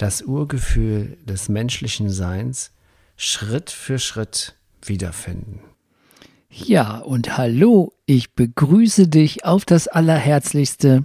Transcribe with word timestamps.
das 0.00 0.22
Urgefühl 0.22 1.18
des 1.26 1.50
menschlichen 1.50 2.08
Seins 2.08 2.72
Schritt 3.16 3.70
für 3.70 3.98
Schritt 3.98 4.54
wiederfinden. 4.82 5.60
Ja, 6.48 6.98
und 6.98 7.36
hallo, 7.36 7.92
ich 8.06 8.32
begrüße 8.32 9.08
dich 9.08 9.44
auf 9.44 9.66
das 9.66 9.88
Allerherzlichste 9.88 11.02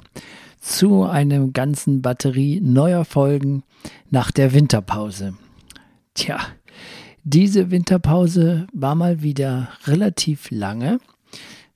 zu 0.62 1.04
einer 1.04 1.46
ganzen 1.50 2.02
Batterie 2.02 2.62
neuer 2.62 3.04
Folgen 3.04 3.64
nach 4.10 4.32
der 4.32 4.54
Winterpause. 4.54 5.36
Tja, 6.14 6.40
diese 7.26 7.72
Winterpause 7.72 8.66
war 8.72 8.96
mal 8.96 9.22
wieder 9.22 9.70
relativ 9.86 10.50
lange. 10.52 11.00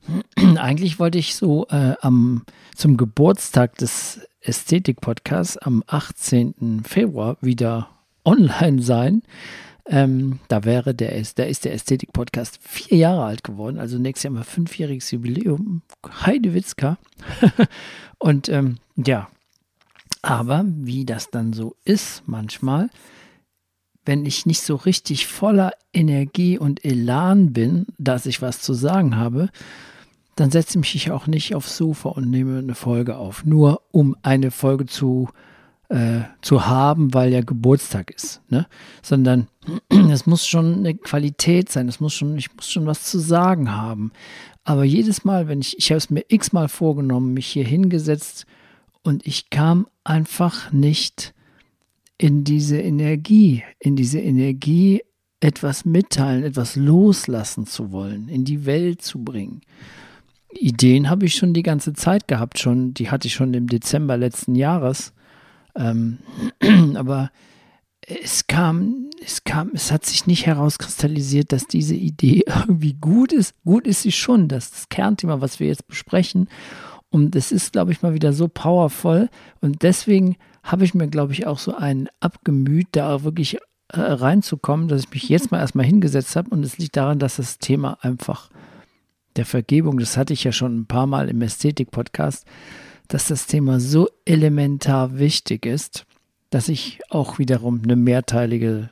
Eigentlich 0.56 1.00
wollte 1.00 1.18
ich 1.18 1.36
so 1.36 1.68
äh, 1.68 1.96
am, 2.02 2.46
zum 2.76 2.96
Geburtstag 2.96 3.78
des 3.78 4.22
Ästhetik-Podcasts 4.42 5.58
am 5.58 5.84
18. 5.88 6.84
Februar 6.84 7.38
wieder 7.42 7.90
online 8.24 8.82
sein. 8.82 9.24
Ähm, 9.86 10.40
da 10.48 10.66
wäre 10.66 10.94
der, 10.94 11.10
da 11.36 11.44
ist 11.44 11.66
der 11.66 11.74
Ästhetik-Podcast 11.74 12.60
vier 12.62 12.98
Jahre 12.98 13.24
alt 13.24 13.44
geworden, 13.44 13.80
also 13.80 13.98
nächstes 13.98 14.24
Jahr 14.24 14.34
mal 14.34 14.44
fünfjähriges 14.44 15.10
Jubiläum. 15.12 15.82
Heidewitzka. 16.08 16.98
Und 18.20 18.50
ähm, 18.50 18.78
ja, 18.96 19.30
aber 20.22 20.66
wie 20.68 21.06
das 21.06 21.32
dann 21.32 21.54
so 21.54 21.76
ist 21.86 22.24
manchmal, 22.28 22.90
wenn 24.06 24.26
ich 24.26 24.46
nicht 24.46 24.62
so 24.62 24.76
richtig 24.76 25.28
voller 25.28 25.72
Energie 25.94 26.58
und 26.58 26.84
Elan 26.86 27.54
bin, 27.54 27.86
dass 27.98 28.26
ich 28.26 28.42
was 28.42 28.62
zu 28.62 28.74
sagen 28.74 29.16
habe, 29.16 29.50
dann 30.40 30.52
setze 30.52 30.80
ich 30.80 30.94
mich 30.94 31.12
auch 31.12 31.28
nicht 31.28 31.54
aufs 31.54 31.76
Sofa 31.76 32.10
und 32.10 32.30
nehme 32.30 32.60
eine 32.60 32.76
Folge 32.76 33.18
auf, 33.18 33.44
nur 33.46 33.82
um 33.92 34.16
eine 34.22 34.52
Folge 34.52 34.86
zu, 34.86 35.28
äh, 35.90 36.22
zu 36.42 36.66
haben, 36.66 37.14
weil 37.14 37.34
ja 37.34 37.42
Geburtstag 37.42 38.12
ist, 38.12 38.42
ne? 38.50 38.66
Sondern 39.02 39.48
es 40.12 40.26
muss 40.26 40.48
schon 40.48 40.76
eine 40.76 40.96
Qualität 40.96 41.70
sein, 41.70 41.90
es 41.90 42.00
muss 42.00 42.14
schon, 42.14 42.38
ich 42.38 42.56
muss 42.56 42.70
schon 42.70 42.86
was 42.86 43.04
zu 43.04 43.20
sagen 43.20 43.76
haben. 43.76 44.14
Aber 44.64 44.86
jedes 44.86 45.26
Mal, 45.26 45.50
wenn 45.50 45.60
ich, 45.60 45.78
ich 45.78 45.90
habe 45.90 45.98
es 45.98 46.10
mir 46.10 46.24
x-mal 46.30 46.70
vorgenommen, 46.70 47.34
mich 47.34 47.48
hier 47.48 47.66
hingesetzt 47.66 48.46
und 49.04 49.28
ich 49.28 49.50
kam 49.50 49.88
einfach 50.06 50.72
nicht 50.72 51.34
in 52.18 52.46
diese 52.46 52.80
Energie, 52.80 53.64
in 53.80 53.98
diese 53.98 54.20
Energie, 54.20 55.02
etwas 55.42 55.86
mitteilen, 55.86 56.44
etwas 56.44 56.76
loslassen 56.76 57.66
zu 57.66 57.92
wollen, 57.92 58.30
in 58.30 58.46
die 58.46 58.66
Welt 58.66 59.02
zu 59.02 59.24
bringen. 59.24 59.62
Ideen 60.52 61.10
habe 61.10 61.26
ich 61.26 61.36
schon 61.36 61.54
die 61.54 61.64
ganze 61.64 61.94
Zeit 61.94 62.28
gehabt, 62.28 62.60
schon, 62.60 62.94
die 62.94 63.12
hatte 63.12 63.28
ich 63.28 63.34
schon 63.34 63.54
im 63.54 63.68
Dezember 63.68 64.18
letzten 64.18 64.56
Jahres. 64.56 65.14
Ähm, 65.76 66.20
aber 66.96 67.32
es 68.08 68.48
kam, 68.48 69.10
es 69.24 69.44
kam, 69.44 69.72
es 69.74 69.92
hat 69.92 70.06
sich 70.06 70.26
nicht 70.26 70.46
herauskristallisiert, 70.46 71.52
dass 71.52 71.68
diese 71.68 71.96
Idee 71.96 72.44
irgendwie 72.48 72.94
gut 72.94 73.32
ist. 73.32 73.54
Gut 73.64 73.86
ist 73.86 74.02
sie 74.02 74.12
schon, 74.12 74.48
das 74.48 74.72
das 74.72 74.90
Kernthema, 74.90 75.42
was 75.42 75.60
wir 75.60 75.68
jetzt 75.68 75.88
besprechen. 75.88 76.50
Und 77.12 77.36
es 77.36 77.52
ist, 77.52 77.74
glaube 77.74 77.92
ich, 77.92 78.02
mal 78.02 78.14
wieder 78.14 78.34
so 78.34 78.48
powervoll. 78.48 79.30
Und 79.62 79.84
deswegen 79.84 80.36
habe 80.64 80.84
ich 80.84 80.94
mir, 80.94 81.08
glaube 81.08 81.34
ich, 81.34 81.48
auch 81.48 81.60
so 81.60 81.76
einen 81.76 82.08
abgemüht, 82.20 82.90
da 82.92 83.24
wirklich 83.24 83.56
äh, 83.56 84.00
reinzukommen, 84.00 84.88
dass 84.88 85.04
ich 85.04 85.10
mich 85.12 85.30
jetzt 85.30 85.52
mal 85.52 85.60
erstmal 85.60 85.86
hingesetzt 85.86 86.36
habe. 86.36 86.50
Und 86.52 86.64
es 86.64 86.78
liegt 86.78 86.98
daran, 86.98 87.20
dass 87.20 87.38
das 87.38 87.58
Thema 87.58 87.98
einfach 88.02 88.50
der 89.36 89.46
Vergebung, 89.46 90.00
das 90.00 90.18
hatte 90.18 90.34
ich 90.34 90.44
ja 90.44 90.52
schon 90.52 90.80
ein 90.80 90.86
paar 90.86 91.08
Mal 91.08 91.30
im 91.30 91.42
Ästhetik-Podcast, 91.42 92.46
dass 93.08 93.28
das 93.28 93.48
Thema 93.48 93.80
so 93.80 94.08
elementar 94.26 95.18
wichtig 95.18 95.66
ist, 95.66 96.06
dass 96.50 96.70
ich 96.70 97.00
auch 97.10 97.40
wiederum 97.40 97.82
eine 97.84 97.96
mehrteilige 97.96 98.90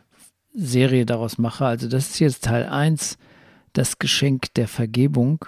Serie 0.54 1.06
daraus 1.06 1.38
mache. 1.38 1.66
Also 1.66 1.88
das 1.88 2.10
ist 2.10 2.20
jetzt 2.20 2.44
Teil 2.46 2.66
1, 2.66 3.18
das 3.74 4.00
Geschenk 4.00 4.54
der 4.56 4.68
Vergebung. 4.68 5.46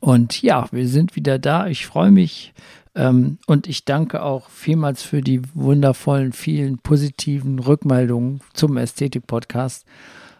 Und 0.00 0.42
ja, 0.42 0.66
wir 0.70 0.88
sind 0.88 1.16
wieder 1.16 1.38
da. 1.38 1.66
Ich 1.66 1.86
freue 1.86 2.10
mich 2.10 2.52
ähm, 2.94 3.38
und 3.46 3.66
ich 3.66 3.84
danke 3.84 4.22
auch 4.22 4.50
vielmals 4.50 5.02
für 5.02 5.22
die 5.22 5.42
wundervollen, 5.54 6.32
vielen 6.32 6.78
positiven 6.78 7.58
Rückmeldungen 7.58 8.40
zum 8.52 8.76
Ästhetik-Podcast. 8.76 9.86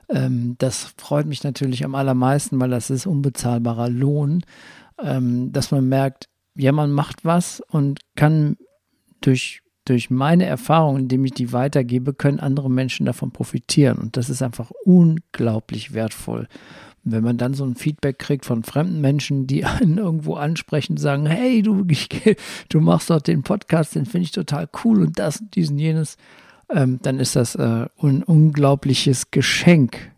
Ähm, 0.08 0.56
das 0.58 0.94
freut 0.96 1.26
mich 1.26 1.44
natürlich 1.44 1.84
am 1.84 1.94
allermeisten, 1.94 2.60
weil 2.60 2.70
das 2.70 2.90
ist 2.90 3.06
unbezahlbarer 3.06 3.88
Lohn, 3.88 4.42
ähm, 5.02 5.52
dass 5.52 5.70
man 5.70 5.88
merkt, 5.88 6.28
ja, 6.54 6.72
man 6.72 6.92
macht 6.92 7.24
was 7.24 7.62
und 7.70 8.00
kann 8.14 8.56
durch, 9.20 9.62
durch 9.84 10.10
meine 10.10 10.44
Erfahrungen, 10.44 11.02
indem 11.02 11.24
ich 11.24 11.32
die 11.32 11.52
weitergebe, 11.52 12.14
können 12.14 12.40
andere 12.40 12.70
Menschen 12.70 13.06
davon 13.06 13.30
profitieren. 13.30 13.98
Und 13.98 14.16
das 14.16 14.28
ist 14.28 14.42
einfach 14.42 14.70
unglaublich 14.84 15.94
wertvoll. 15.94 16.48
Wenn 17.04 17.24
man 17.24 17.36
dann 17.36 17.54
so 17.54 17.64
ein 17.64 17.74
Feedback 17.74 18.18
kriegt 18.18 18.44
von 18.44 18.62
fremden 18.62 19.00
Menschen, 19.00 19.46
die 19.46 19.64
einen 19.64 19.98
irgendwo 19.98 20.34
ansprechen, 20.34 20.96
sagen, 20.96 21.26
hey, 21.26 21.62
du, 21.62 21.84
ich, 21.88 22.08
du 22.68 22.80
machst 22.80 23.10
doch 23.10 23.22
den 23.22 23.42
Podcast, 23.42 23.94
den 23.94 24.06
finde 24.06 24.24
ich 24.24 24.32
total 24.32 24.68
cool 24.84 25.02
und 25.02 25.18
das 25.18 25.40
und 25.40 25.54
diesen 25.56 25.78
jenes, 25.78 26.16
ähm, 26.72 26.98
dann 27.02 27.18
ist 27.20 27.36
das 27.36 27.54
äh, 27.54 27.86
ein 27.98 28.22
unglaubliches 28.22 29.30
Geschenk 29.30 30.12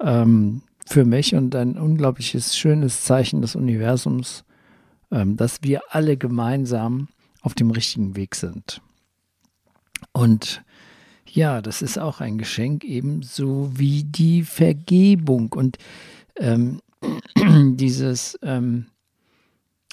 ähm, 0.00 0.62
für 0.86 1.04
mich 1.04 1.34
und 1.34 1.54
ein 1.54 1.76
unglaubliches 1.76 2.56
schönes 2.56 3.02
Zeichen 3.02 3.42
des 3.42 3.56
Universums, 3.56 4.44
ähm, 5.10 5.36
dass 5.36 5.62
wir 5.62 5.82
alle 5.90 6.16
gemeinsam 6.16 7.08
auf 7.42 7.54
dem 7.54 7.70
richtigen 7.70 8.16
Weg 8.16 8.34
sind. 8.34 8.80
Und 10.12 10.62
ja, 11.26 11.62
das 11.62 11.82
ist 11.82 11.98
auch 11.98 12.20
ein 12.20 12.38
Geschenk, 12.38 12.84
ebenso 12.84 13.70
wie 13.74 14.04
die 14.04 14.42
Vergebung 14.42 15.52
und 15.52 15.78
ähm, 16.36 16.80
dieses 17.76 18.38
ähm, 18.42 18.86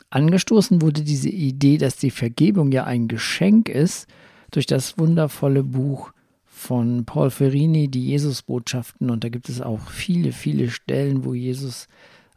angestoßen 0.09 0.81
wurde 0.81 1.03
diese 1.03 1.30
Idee, 1.30 1.78
dass 1.78 1.97
die 1.97 2.12
Vergebung 2.12 2.72
ja 2.72 2.86
ein 2.86 3.07
Geschenk 3.07 3.69
ist, 3.69 4.07
durch 4.52 4.66
das 4.66 4.97
wundervolle 4.97 5.63
Buch 5.63 6.12
von 6.46 7.06
Paul 7.06 7.30
Ferrini, 7.30 7.88
die 7.88 8.08
Jesusbotschaften. 8.08 9.09
Und 9.12 9.24
da 9.24 9.30
gibt 9.30 9.47
es 9.47 9.62
auch 9.62 9.90
viele, 9.90 10.31
viele 10.31 10.69
Stellen, 10.69 11.24
wo 11.24 11.34
Jesus 11.34 11.88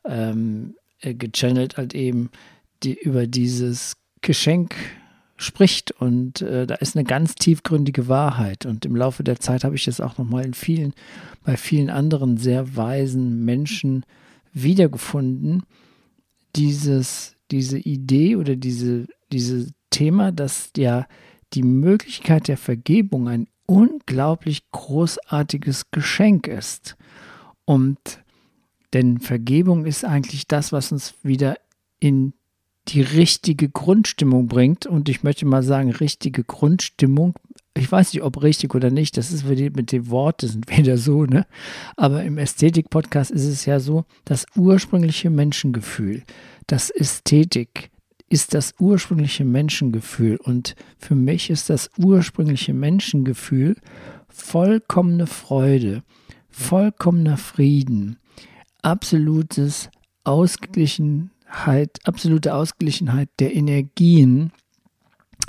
ähm, 0.05 0.75
äh, 1.01 1.15
gechannelt 1.15 1.79
halt 1.79 1.95
eben 1.95 2.31
die, 2.83 2.99
über 2.99 3.27
dieses 3.27 3.97
Geschenk 4.21 4.75
spricht. 5.37 5.93
Und 5.93 6.43
äh, 6.43 6.67
da 6.67 6.75
ist 6.77 6.97
eine 6.97 7.05
ganz 7.05 7.35
tiefgründige 7.35 8.09
Wahrheit. 8.09 8.67
Und 8.67 8.85
im 8.85 8.95
Laufe 8.95 9.25
der 9.25 9.41
Zeit 9.41 9.65
habe 9.65 9.77
ich 9.77 9.85
das 9.85 10.01
auch 10.01 10.19
nochmal 10.19 10.45
in 10.45 10.55
vielen, 10.55 10.93
bei 11.45 11.57
vielen 11.57 11.89
anderen 11.89 12.37
sehr 12.37 12.77
weisen 12.77 13.45
Menschen 13.45 14.05
wiedergefunden. 14.53 15.63
Dieses, 16.57 17.37
diese 17.51 17.79
Idee 17.79 18.37
oder 18.37 18.57
diese, 18.57 19.07
dieses 19.33 19.73
Thema, 19.91 20.31
dass 20.31 20.73
ja 20.77 21.07
die 21.55 21.63
Möglichkeit 21.63 22.49
der 22.49 22.57
Vergebung 22.57 23.29
ein 23.29 23.49
unglaublich 23.67 24.71
großartiges 24.73 25.91
Geschenk 25.91 26.47
ist. 26.47 26.97
Und 27.65 27.99
denn 28.93 29.19
Vergebung 29.19 29.87
ist 29.87 30.05
eigentlich 30.05 30.49
das, 30.49 30.73
was 30.73 30.91
uns 30.91 31.15
wieder 31.23 31.57
in 32.01 32.33
die 32.89 33.03
richtige 33.03 33.69
Grundstimmung 33.69 34.49
bringt. 34.49 34.87
Und 34.87 35.09
ich 35.09 35.23
möchte 35.23 35.47
mal 35.47 35.63
sagen, 35.63 35.91
richtige 35.93 36.43
Grundstimmung. 36.43 37.35
Ich 37.77 37.91
weiß 37.91 38.13
nicht, 38.13 38.23
ob 38.23 38.43
richtig 38.43 38.75
oder 38.75 38.91
nicht. 38.91 39.17
Das 39.17 39.31
ist 39.31 39.45
mit 39.45 39.93
den 39.93 40.11
Worten 40.11 40.49
sind 40.49 40.77
wieder 40.77 40.99
so, 40.99 41.25
ne? 41.25 41.47
Aber 41.97 42.25
im 42.25 42.39
Ästhetik-Podcast 42.39 43.31
ist 43.31 43.45
es 43.45 43.65
ja 43.65 43.79
so, 43.79 44.05
das 44.25 44.47
ursprüngliche 44.57 45.31
Menschengefühl, 45.31 46.25
das 46.67 46.91
Ästhetik, 46.91 47.90
ist 48.31 48.55
das 48.55 48.75
ursprüngliche 48.79 49.45
Menschengefühl. 49.45 50.37
Und 50.37 50.77
für 50.97 51.15
mich 51.15 51.51
ist 51.51 51.69
das 51.69 51.91
ursprüngliche 51.99 52.73
Menschengefühl 52.73 53.77
vollkommene 54.29 55.27
Freude, 55.27 56.03
vollkommener 56.49 57.37
Frieden, 57.37 58.17
absolutes 58.83 59.91
Ausgeglichenheit, 60.25 61.99
absolute 62.05 62.55
Ausgeglichenheit 62.55 63.29
der 63.41 63.55
Energien 63.55 64.53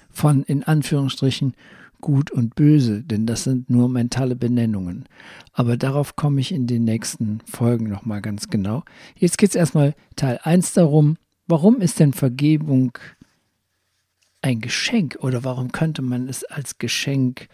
von 0.10 0.44
in 0.44 0.64
Anführungsstrichen 0.64 1.54
gut 2.02 2.32
und 2.32 2.56
böse, 2.56 3.04
denn 3.04 3.28
das 3.28 3.44
sind 3.44 3.70
nur 3.70 3.88
mentale 3.88 4.36
Benennungen. 4.36 5.06
Aber 5.54 5.78
darauf 5.78 6.16
komme 6.16 6.42
ich 6.42 6.52
in 6.52 6.66
den 6.66 6.84
nächsten 6.84 7.42
Folgen 7.46 7.88
nochmal 7.90 8.22
ganz 8.22 8.50
genau. 8.50 8.84
Jetzt 9.16 9.38
geht 9.38 9.52
es 9.52 9.56
erstmal 9.56 9.94
Teil 10.16 10.40
1 10.42 10.74
darum, 10.74 11.18
warum 11.48 11.82
ist 11.82 12.00
denn 12.00 12.14
Vergebung 12.14 12.98
ein 14.42 14.60
Geschenk 14.62 15.18
oder 15.22 15.44
warum 15.44 15.72
könnte 15.72 16.02
man 16.02 16.28
es 16.28 16.44
als 16.44 16.78
Geschenk 16.78 17.48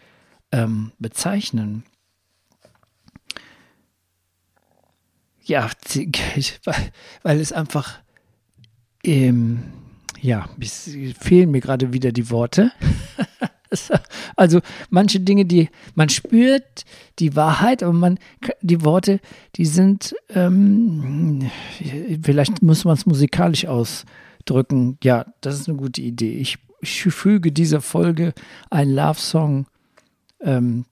ähm, 0.52 0.92
bezeichnen? 0.98 1.84
Ja, 5.42 5.70
weil 7.22 7.40
es 7.40 7.52
einfach, 7.52 8.00
ähm, 9.02 9.64
ja, 10.20 10.48
es 10.60 10.90
fehlen 11.18 11.50
mir 11.50 11.60
gerade 11.60 11.92
wieder 11.92 12.12
die 12.12 12.30
Worte. 12.30 12.72
Also 14.36 14.60
manche 14.90 15.20
Dinge, 15.20 15.44
die 15.44 15.68
man 15.94 16.08
spürt, 16.08 16.84
die 17.18 17.34
Wahrheit, 17.34 17.82
aber 17.82 17.92
man 17.92 18.18
die 18.60 18.84
Worte, 18.84 19.20
die 19.56 19.66
sind 19.66 20.14
ähm, 20.30 21.50
vielleicht 22.22 22.62
muss 22.62 22.84
man 22.84 22.94
es 22.94 23.06
musikalisch 23.06 23.66
ausdrücken. 23.66 24.98
Ja, 25.02 25.26
das 25.40 25.58
ist 25.58 25.68
eine 25.68 25.78
gute 25.78 26.02
Idee. 26.02 26.38
Ich, 26.38 26.58
ich 26.80 27.02
füge 27.02 27.52
dieser 27.52 27.80
Folge 27.80 28.32
einen 28.70 28.94
Love 28.94 29.18
Song 29.18 29.66
ähm, 30.40 30.84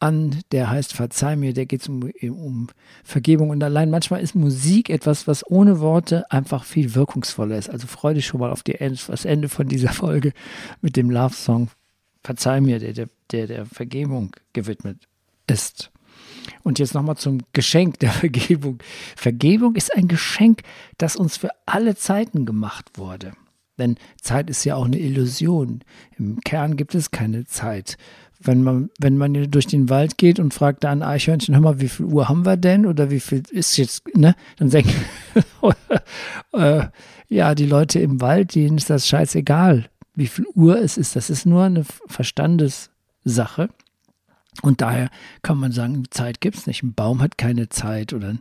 an, 0.00 0.36
der 0.52 0.70
heißt 0.70 0.92
Verzeih 0.92 1.36
mir, 1.36 1.52
der 1.52 1.66
geht 1.66 1.88
um, 1.88 2.10
um 2.22 2.68
Vergebung 3.02 3.50
und 3.50 3.62
allein 3.62 3.90
manchmal 3.90 4.20
ist 4.20 4.34
Musik 4.34 4.90
etwas, 4.90 5.26
was 5.26 5.48
ohne 5.50 5.80
Worte 5.80 6.30
einfach 6.30 6.64
viel 6.64 6.94
wirkungsvoller 6.94 7.58
ist. 7.58 7.68
Also 7.68 7.86
freue 7.86 8.14
dich 8.14 8.26
schon 8.26 8.40
mal 8.40 8.50
auf 8.50 8.62
die, 8.62 8.76
das 8.78 9.24
Ende 9.24 9.48
von 9.48 9.66
dieser 9.68 9.90
Folge 9.90 10.32
mit 10.80 10.96
dem 10.96 11.10
Love 11.10 11.34
Song 11.34 11.68
Verzeih 12.22 12.60
mir, 12.60 12.78
der 12.78 13.08
der, 13.30 13.46
der, 13.46 13.66
Vergebung 13.66 14.34
gewidmet 14.52 15.08
ist. 15.46 15.90
Und 16.62 16.78
jetzt 16.78 16.94
nochmal 16.94 17.16
zum 17.16 17.40
Geschenk 17.52 17.98
der 18.00 18.10
Vergebung. 18.24 18.78
Vergebung 19.16 19.76
ist 19.76 19.94
ein 19.94 20.08
Geschenk, 20.08 20.62
das 20.96 21.16
uns 21.16 21.36
für 21.36 21.50
alle 21.66 21.94
Zeiten 21.94 22.46
gemacht 22.46 22.90
wurde. 22.96 23.32
Denn 23.78 23.96
Zeit 24.20 24.50
ist 24.50 24.64
ja 24.64 24.74
auch 24.74 24.86
eine 24.86 24.98
Illusion. 24.98 25.84
Im 26.16 26.40
Kern 26.40 26.76
gibt 26.76 26.94
es 26.94 27.12
keine 27.12 27.44
Zeit. 27.44 27.96
Wenn 28.40 28.62
man, 28.62 28.90
wenn 28.98 29.16
man 29.16 29.50
durch 29.50 29.66
den 29.66 29.88
Wald 29.88 30.18
geht 30.18 30.40
und 30.40 30.54
fragt 30.54 30.84
da 30.84 30.90
ein 30.90 31.02
Eichhörnchen, 31.02 31.54
hör 31.54 31.62
mal, 31.62 31.80
wie 31.80 31.88
viel 31.88 32.06
Uhr 32.06 32.28
haben 32.28 32.44
wir 32.44 32.56
denn? 32.56 32.86
Oder 32.86 33.10
wie 33.10 33.20
viel 33.20 33.42
ist 33.50 33.76
jetzt, 33.76 34.14
ne? 34.16 34.34
Dann 34.56 34.70
denken, 34.70 34.94
äh, 36.52 36.86
ja, 37.28 37.54
die 37.54 37.66
Leute 37.66 38.00
im 38.00 38.20
Wald, 38.20 38.54
denen 38.54 38.78
ist 38.78 38.90
das 38.90 39.06
scheißegal 39.06 39.88
wie 40.18 40.26
viel 40.26 40.46
Uhr 40.54 40.78
es 40.78 40.96
ist. 40.96 41.16
Das 41.16 41.30
ist 41.30 41.46
nur 41.46 41.62
eine 41.62 41.84
Verstandessache. 42.06 43.68
Und 44.62 44.80
daher 44.80 45.10
kann 45.42 45.58
man 45.58 45.70
sagen, 45.70 46.04
Zeit 46.10 46.40
gibt 46.40 46.56
es 46.56 46.66
nicht. 46.66 46.82
Ein 46.82 46.94
Baum 46.94 47.22
hat 47.22 47.38
keine 47.38 47.68
Zeit. 47.68 48.12
Oder 48.12 48.36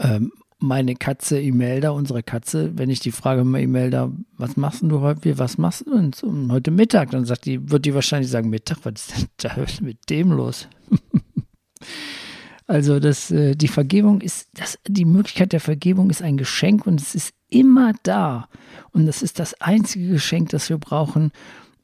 ähm, 0.00 0.32
meine 0.58 0.96
Katze 0.96 1.40
Imelda, 1.40 1.90
unsere 1.90 2.24
Katze, 2.24 2.76
wenn 2.76 2.90
ich 2.90 2.98
die 2.98 3.12
frage, 3.12 3.42
Imelda, 3.42 4.10
was 4.36 4.56
machst 4.56 4.82
du 4.82 5.00
heute? 5.00 5.38
Was 5.38 5.56
machst 5.56 5.86
du 5.86 5.94
denn 5.94 6.50
heute 6.50 6.72
Mittag? 6.72 7.10
Dann 7.12 7.24
sagt 7.24 7.44
die, 7.44 7.70
wird 7.70 7.84
die 7.84 7.94
wahrscheinlich 7.94 8.30
sagen, 8.30 8.50
Mittag, 8.50 8.78
was 8.82 8.94
ist 8.94 9.16
denn 9.16 9.28
da 9.38 9.56
mit 9.82 10.10
dem 10.10 10.32
los? 10.32 10.68
also 12.66 12.98
das, 12.98 13.30
äh, 13.30 13.54
die 13.54 13.68
Vergebung 13.68 14.20
ist, 14.20 14.48
das, 14.54 14.80
die 14.88 15.04
Möglichkeit 15.04 15.52
der 15.52 15.60
Vergebung 15.60 16.10
ist 16.10 16.22
ein 16.22 16.36
Geschenk 16.36 16.88
und 16.88 17.00
es 17.00 17.14
ist 17.14 17.34
immer 17.54 17.92
da. 18.02 18.48
Und 18.92 19.06
das 19.06 19.22
ist 19.22 19.38
das 19.38 19.60
einzige 19.60 20.08
Geschenk, 20.08 20.50
das 20.50 20.68
wir 20.68 20.78
brauchen, 20.78 21.32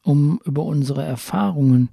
um 0.02 0.40
über 0.44 0.64
unsere 0.64 1.04
Erfahrungen 1.04 1.90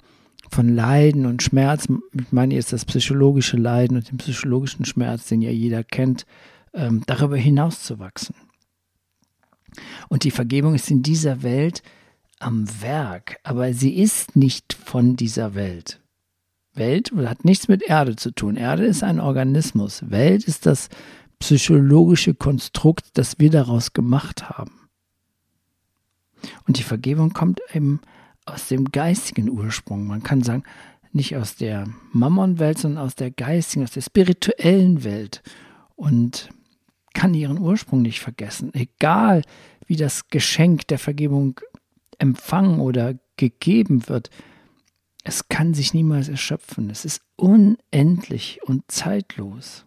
von 0.50 0.74
Leiden 0.76 1.26
und 1.26 1.44
Schmerz, 1.44 1.88
ich 2.14 2.32
meine 2.32 2.56
jetzt 2.56 2.72
das 2.74 2.86
psychologische 2.86 3.58
Leiden 3.58 3.98
und 3.98 4.10
den 4.10 4.18
psychologischen 4.18 4.86
Schmerz, 4.86 5.28
den 5.28 5.42
ja 5.42 5.52
jeder 5.52 5.84
kennt, 5.84 6.26
ähm, 6.74 7.04
darüber 7.06 7.38
hinaus 7.38 7.84
zu 7.84 8.00
wachsen. 8.00 8.36
Und 10.08 10.24
die 10.24 10.32
Vergebung 10.32 10.74
ist 10.74 10.90
in 10.90 11.04
dieser 11.04 11.44
Welt 11.44 11.84
am 12.40 12.66
Werk, 12.82 13.38
aber 13.44 13.74
sie 13.74 13.98
ist 13.98 14.36
nicht 14.36 14.74
von 14.74 15.16
dieser 15.16 15.54
Welt. 15.56 16.00
Welt 16.74 17.12
hat 17.26 17.44
nichts 17.44 17.68
mit 17.68 17.82
Erde 17.84 18.16
zu 18.16 18.32
tun. 18.32 18.56
Erde 18.56 18.86
ist 18.86 19.04
ein 19.04 19.20
Organismus. 19.20 20.10
Welt 20.10 20.46
ist 20.46 20.66
das 20.66 20.90
psychologische 21.40 22.34
Konstrukt, 22.34 23.06
das 23.14 23.40
wir 23.40 23.50
daraus 23.50 23.94
gemacht 23.94 24.50
haben. 24.50 24.90
Und 26.68 26.78
die 26.78 26.84
Vergebung 26.84 27.34
kommt 27.34 27.60
eben 27.74 28.02
aus 28.46 28.68
dem 28.68 28.92
geistigen 28.92 29.50
Ursprung. 29.50 30.08
Man 30.08 30.24
kann 30.24 30.44
sagen, 30.44 30.64
nicht 31.12 31.36
aus 31.36 31.56
der 31.56 31.88
Mammon-Welt, 32.12 32.78
sondern 32.78 33.04
aus 33.04 33.16
der 33.16 33.32
geistigen, 33.32 33.84
aus 33.84 33.92
der 33.92 34.02
spirituellen 34.02 35.04
Welt. 35.04 35.42
Und 35.96 36.50
kann 37.18 37.34
ihren 37.34 37.58
Ursprung 37.58 38.04
nicht 38.04 38.20
vergessen. 38.20 38.72
Egal, 38.76 39.42
wie 39.88 39.96
das 39.96 40.28
Geschenk 40.28 40.88
der 40.88 41.00
Vergebung 41.00 41.60
empfangen 42.20 42.80
oder 42.80 43.16
gegeben 43.38 44.08
wird, 44.08 44.30
es 45.24 45.50
kann 45.50 45.74
sich 45.74 45.96
niemals 45.96 46.30
erschöpfen. 46.30 46.92
Es 46.92 47.06
ist 47.06 47.24
unendlich 47.36 48.60
und 48.64 48.84
zeitlos. 48.88 49.87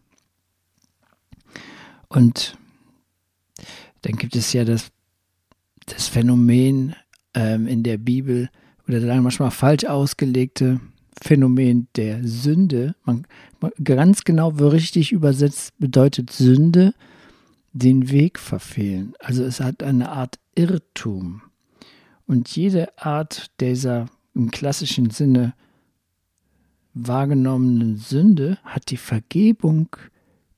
Und 2.11 2.59
dann 4.03 4.17
gibt 4.17 4.37
es 4.37 4.53
ja 4.53 4.65
das, 4.65 4.91
das 5.87 6.09
Phänomen 6.09 6.95
ähm, 7.35 7.67
in 7.67 7.83
der 7.83 7.99
Bibel 7.99 8.51
oder 8.87 9.01
dann 9.01 9.23
manchmal 9.23 9.53
falsch 9.53 9.85
ausgelegte 9.85 10.81
Phänomen 11.23 11.87
der 11.97 12.27
Sünde. 12.27 12.97
Man, 13.05 13.27
man, 13.61 13.71
ganz 13.83 14.25
genau 14.25 14.49
richtig 14.49 15.13
übersetzt 15.13 15.79
bedeutet 15.79 16.31
Sünde 16.31 16.95
den 17.73 18.11
Weg 18.11 18.39
verfehlen. 18.39 19.15
Also 19.21 19.45
es 19.45 19.61
hat 19.61 19.83
eine 19.83 20.11
Art 20.11 20.39
Irrtum. 20.57 21.43
Und 22.27 22.55
jede 22.57 22.99
Art 22.99 23.51
dieser 23.61 24.07
im 24.35 24.51
klassischen 24.51 25.11
Sinne 25.11 25.55
wahrgenommenen 26.95 27.97
Sünde 27.97 28.59
hat 28.65 28.91
die 28.91 28.97
Vergebung 28.97 29.97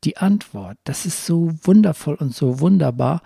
die 0.05 0.17
Antwort. 0.17 0.79
Das 0.85 1.07
ist 1.07 1.27
so 1.27 1.53
wundervoll 1.63 2.15
und 2.15 2.35
so 2.35 2.61
wunderbar. 2.61 3.23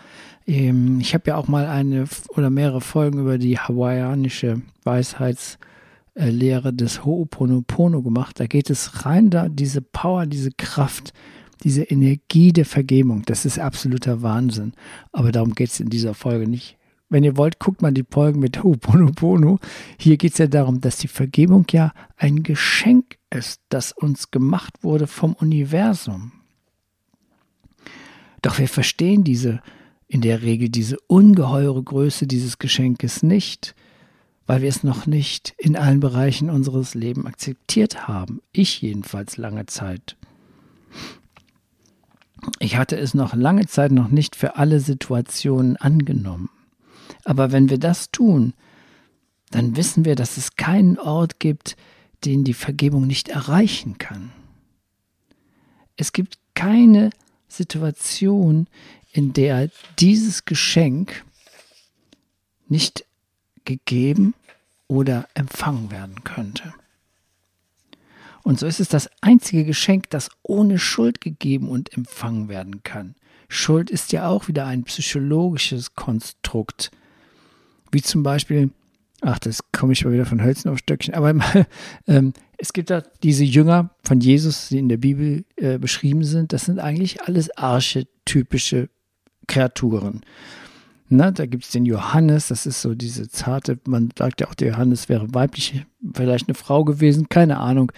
Ähm, 0.47 1.00
ich 1.00 1.14
habe 1.14 1.25
ja 1.28 1.37
auch 1.37 1.49
mal 1.49 1.66
eine 1.66 2.06
oder 2.28 2.50
mehrere 2.50 2.80
Folgen 2.80 3.21
über 3.21 3.38
die 3.38 3.59
hawaiianische 3.59 4.62
Weisheitslehre 4.85 6.73
des 6.73 7.02
Ho'oponopono 7.02 8.02
gemacht. 8.02 8.38
Da 8.40 8.47
geht 8.47 8.71
es 8.71 9.04
rein 9.06 9.30
da, 9.30 9.49
diese 9.49 9.83
Power, 9.83 10.26
diese 10.26 10.50
Kraft, 10.52 11.12
diese 11.64 11.83
Energie 11.83 12.52
der 12.52 12.66
Vergebung. 12.66 13.23
Das 13.26 13.45
ist 13.45 13.59
absoluter 13.59 14.23
Wahnsinn. 14.23 14.73
Aber 15.12 15.33
darum 15.33 15.54
geht 15.54 15.71
es 15.71 15.80
in 15.80 15.88
dieser 15.88 16.14
Folge 16.14 16.49
nicht. 16.49 16.76
Wenn 17.09 17.23
ihr 17.23 17.37
wollt, 17.37 17.61
guckt 17.61 17.83
mal 17.83 17.92
die 17.92 18.04
Folgen 18.09 18.40
mit 18.40 18.59
Ho'oponopono. 18.59 19.59
Hier 19.99 20.16
geht 20.16 20.33
es 20.33 20.38
ja 20.38 20.49
darum, 20.49 20.80
dass 20.80 20.99
die 20.99 21.09
Vergebung 21.09 21.64
ja 21.71 21.92
ein 22.16 22.42
Geschenk 22.42 23.18
ist, 23.30 23.61
das 23.68 23.92
uns 23.92 24.30
gemacht 24.33 24.83
wurde 24.83 25.06
vom 25.06 25.35
Universum. 25.35 26.33
Doch 28.47 28.61
wir 28.61 28.69
verstehen 28.69 29.25
diese 29.25 29.61
in 30.07 30.21
der 30.21 30.43
Regel 30.43 30.69
diese 30.69 31.00
ungeheure 31.09 31.83
Größe 31.83 32.29
dieses 32.29 32.59
Geschenkes 32.59 33.25
nicht, 33.25 33.75
weil 34.47 34.62
wir 34.62 34.69
es 34.69 34.85
noch 34.85 35.05
nicht 35.07 35.57
in 35.59 35.76
allen 35.76 35.99
Bereichen 35.99 36.49
unseres 36.49 36.95
Lebens 36.95 37.26
akzeptiert 37.26 38.07
haben. 38.07 38.41
Ich 38.53 38.83
jedenfalls 38.83 39.37
lange 39.37 39.67
Zeit. 39.67 40.17
Ich 42.61 42.76
hatte 42.76 42.97
es 42.97 43.15
noch 43.15 43.35
lange 43.35 43.67
Zeit 43.67 43.91
noch 43.91 44.11
nicht 44.11 44.37
für 44.37 44.55
alle 44.55 44.79
Situationen 44.79 45.76
angenommen. 45.76 46.49
Aber 47.25 47.50
wenn 47.50 47.69
wir 47.69 47.79
das 47.79 48.12
tun, 48.12 48.53
dann 49.50 49.75
wissen 49.75 50.05
wir, 50.05 50.15
dass 50.15 50.37
es 50.37 50.55
keinen 50.55 51.00
Ort 51.00 51.41
gibt, 51.41 51.76
den 52.25 52.45
die 52.45 52.55
Vergebung 52.55 53.09
nicht 53.09 53.29
erreichen 53.29 53.99
kann. 53.99 54.31
Es 55.97 56.12
gibt 56.12 56.38
keine 56.55 57.11
Situation, 57.57 58.69
in 59.13 59.33
der 59.33 59.71
dieses 59.99 60.45
Geschenk 60.45 61.25
nicht 62.69 63.05
gegeben 63.65 64.35
oder 64.89 65.29
empfangen 65.35 65.91
werden 65.91 66.23
könnte. 66.25 66.73
Und 68.43 68.61
so 68.61 68.67
ist 68.67 68.79
es 68.79 68.89
das 68.89 69.11
einzige 69.21 69.65
Geschenk, 69.65 70.11
das 70.11 70.31
ohne 70.43 70.79
Schuld 70.79 71.21
gegeben 71.21 71.69
und 71.69 71.93
empfangen 71.97 72.49
werden 72.49 72.85
kann. 72.85 73.17
Schuld 73.49 73.91
ist 73.91 74.13
ja 74.13 74.29
auch 74.29 74.49
wieder 74.49 74.67
ein 74.67 74.85
psychologisches 74.85 75.95
Konstrukt, 75.95 76.91
wie 77.91 78.03
zum 78.03 78.23
Beispiel, 78.23 78.71
ach, 79.26 79.38
das 79.40 79.61
komme 79.73 79.92
ich 79.92 80.04
mal 80.04 80.12
wieder 80.12 80.25
von 80.25 80.42
Hölzen 80.42 80.71
auf 80.71 80.78
Stöckchen, 80.78 81.14
aber 81.14 81.35
ähm, 82.06 82.33
es 82.59 82.73
gibt 82.73 82.90
da 82.90 83.02
diese 83.23 83.45
Jünger 83.45 83.90
von 84.04 84.21
Jesus, 84.21 84.68
die 84.68 84.78
in 84.78 84.88
der 84.88 84.97
Bibel 84.97 85.45
äh, 85.56 85.78
beschrieben 85.78 86.25
sind. 86.25 86.52
Das 86.52 86.64
sind 86.64 86.78
eigentlich 86.78 87.23
alles 87.23 87.54
archetypische 87.56 88.88
Kreaturen. 89.49 90.23
Na, 91.09 91.30
da 91.30 91.47
gibt 91.47 91.64
es 91.64 91.71
den 91.71 91.87
Johannes, 91.87 92.49
das 92.49 92.66
ist 92.66 92.80
so 92.83 92.95
diese 92.95 93.28
zarte, 93.28 93.78
man 93.87 94.11
sagt 94.16 94.40
ja 94.40 94.49
auch, 94.49 94.54
der 94.54 94.68
Johannes 94.68 95.09
wäre 95.09 95.33
weiblich, 95.35 95.85
vielleicht 96.14 96.49
eine 96.49 96.54
Frau 96.54 96.85
gewesen, 96.85 97.28
keine 97.28 97.59
Ahnung. 97.59 97.92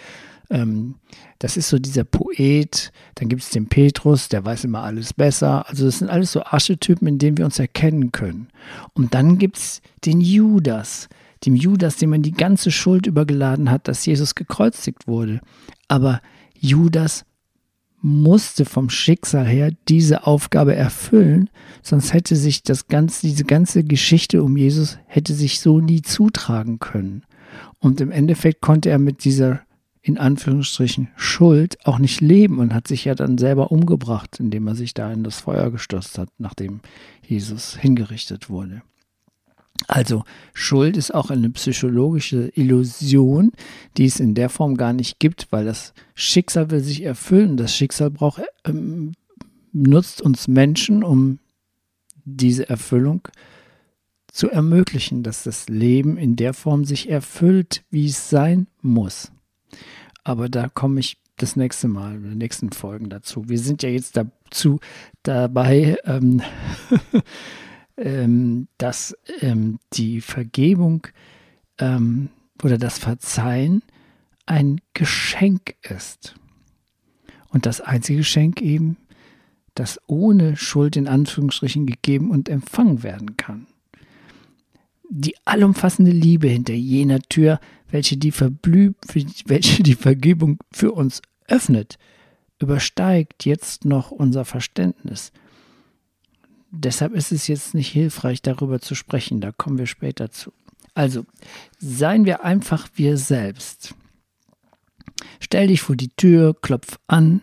Ähm, 0.50 0.97
das 1.38 1.57
ist 1.57 1.68
so 1.68 1.78
dieser 1.78 2.04
Poet. 2.04 2.92
Dann 3.14 3.28
gibt 3.28 3.42
es 3.42 3.50
den 3.50 3.68
Petrus, 3.68 4.28
der 4.28 4.45
weiß 4.45 4.64
immer 4.64 4.83
alles 4.83 5.12
besser. 5.12 5.68
Also 5.68 5.87
das 5.87 5.99
sind 5.99 6.11
alles 6.11 6.33
so 6.33 6.42
Archetypen, 6.42 7.07
in 7.07 7.18
denen 7.18 7.38
wir 7.38 7.45
uns 7.45 7.59
erkennen 7.59 8.12
können. 8.12 8.49
Und 8.95 9.14
dann 9.14 9.38
gibt 9.38 9.59
es 9.59 9.80
den 10.04 10.21
Judas, 10.21 11.09
dem 11.47 11.54
Judas, 11.54 11.97
dem 11.97 12.11
man 12.11 12.23
die 12.23 12.33
ganze 12.33 12.71
Schuld 12.71 13.07
übergeladen 13.07 13.71
hat, 13.71 13.87
dass 13.87 14.04
Jesus 14.04 14.35
gekreuzigt 14.35 15.07
wurde. 15.07 15.40
Aber 15.87 16.21
Judas 16.59 17.25
musste 18.00 18.64
vom 18.64 18.90
Schicksal 18.90 19.47
her 19.47 19.73
diese 19.88 20.26
Aufgabe 20.26 20.75
erfüllen, 20.75 21.50
sonst 21.83 22.12
hätte 22.12 22.37
sich 22.37 22.62
das 22.62 22.87
ganze, 22.87 23.26
diese 23.26 23.45
ganze 23.45 23.83
Geschichte 23.83 24.42
um 24.42 24.57
Jesus 24.57 24.99
hätte 25.07 25.35
sich 25.35 25.61
so 25.61 25.80
nie 25.80 26.02
zutragen 26.02 26.78
können. 26.78 27.25
Und 27.80 28.00
im 28.00 28.12
Endeffekt 28.12 28.61
konnte 28.61 28.90
er 28.90 28.99
mit 28.99 29.25
dieser 29.25 29.62
in 30.09 30.19
Anführungsstrichen 30.19 31.09
Schuld 31.17 31.79
auch 31.85 31.99
nicht 31.99 32.21
leben 32.21 32.59
und 32.59 32.75
hat 32.75 32.88
sich 32.88 33.05
ja 33.05 33.15
dann 33.15 33.38
selber 33.38 33.71
umgebracht, 33.71 34.41
indem 34.41 34.67
er 34.67 34.75
sich 34.75 34.95
da 34.95 35.12
in 35.12 35.23
das 35.23 35.41
Feuer 35.41 35.71
gestürzt 35.71 36.19
hat, 36.19 36.31
nachdem 36.38 36.81
Jesus 37.27 37.77
hingerichtet 37.77 38.49
wurde. 38.49 38.83
Also 39.87 40.25
Schuld 40.55 40.97
ist 40.97 41.15
auch 41.15 41.31
eine 41.31 41.50
psychologische 41.50 42.50
Illusion, 42.55 43.53
die 43.97 44.07
es 44.07 44.19
in 44.19 44.35
der 44.35 44.49
Form 44.49 44.77
gar 44.77 44.93
nicht 44.93 45.21
gibt, 45.21 45.47
weil 45.50 45.65
das 45.65 45.93
Schicksal 46.15 46.71
will 46.71 46.81
sich 46.81 47.05
erfüllen. 47.05 47.57
Das 47.57 47.77
Schicksal 47.77 48.11
braucht, 48.11 48.43
ähm, 48.65 49.12
nutzt 49.73 50.21
uns 50.21 50.49
Menschen, 50.49 51.05
um 51.05 51.38
diese 52.25 52.69
Erfüllung 52.69 53.29
zu 54.33 54.50
ermöglichen, 54.50 55.23
dass 55.23 55.45
das 55.45 55.69
Leben 55.69 56.17
in 56.17 56.35
der 56.37 56.55
Form 56.55 56.85
sich 56.85 57.09
erfüllt, 57.09 57.85
wie 57.91 58.07
es 58.07 58.31
sein 58.31 58.67
muss. 58.83 59.31
Aber 60.25 60.48
da 60.48 60.68
komme 60.68 61.00
ich 61.00 61.18
das 61.37 61.56
nächste 61.56 61.88
Mal, 61.88 62.16
in 62.16 62.22
den 62.25 62.38
nächsten 62.38 62.72
Folgen 62.72 63.08
dazu. 63.08 63.48
Wir 63.48 63.58
sind 63.58 63.82
ja 63.82 63.88
jetzt 63.88 64.16
dazu 64.16 64.80
dabei, 65.22 65.96
ähm, 66.04 66.42
ähm, 67.96 68.68
dass 68.76 69.16
ähm, 69.40 69.78
die 69.92 70.20
Vergebung 70.20 71.06
ähm, 71.78 72.28
oder 72.62 72.76
das 72.76 72.98
Verzeihen 72.98 73.82
ein 74.46 74.80
Geschenk 74.94 75.76
ist. 75.82 76.34
Und 77.50 77.66
das 77.66 77.80
einzige 77.80 78.18
Geschenk 78.18 78.60
eben, 78.60 78.96
das 79.75 80.00
ohne 80.06 80.56
Schuld 80.56 80.96
in 80.96 81.06
Anführungsstrichen 81.06 81.87
gegeben 81.87 82.30
und 82.30 82.48
empfangen 82.48 83.02
werden 83.02 83.37
kann. 83.37 83.66
Die 85.11 85.35
allumfassende 85.45 86.11
Liebe 86.11 86.49
hinter 86.49 86.75
jener 86.75 87.21
Tür, 87.21 87.61
welche 87.91 88.17
die, 88.17 88.33
Verblü 88.33 88.93
welche 89.47 89.83
die 89.83 89.95
Vergebung 89.95 90.59
für 90.71 90.93
uns 90.93 91.23
öffnet, 91.47 91.99
übersteigt 92.59 93.45
jetzt 93.45 93.85
noch 93.85 94.11
unser 94.11 94.45
Verständnis 94.45 95.33
deshalb 96.71 97.15
ist 97.15 97.33
es 97.33 97.47
jetzt 97.47 97.75
nicht 97.75 97.91
hilfreich, 97.91 98.43
darüber 98.43 98.81
zu 98.81 98.95
sprechen. 98.95 99.41
Da 99.41 99.53
kommen 99.53 99.79
wir 99.79 99.87
später 99.87 100.31
zu. 100.31 100.53
Also, 100.95 101.25
seien 101.79 102.25
wir 102.25 102.45
einfach 102.45 102.88
wir 102.95 103.17
selbst. 103.17 103.95
Stell 105.41 105.69
dich 105.69 105.81
vor 105.81 105.97
die 105.97 106.11
Tür, 106.11 106.55
klopf 106.61 106.99
an, 107.07 107.41